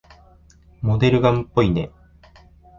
[0.81, 1.91] モデルガンっぽいね。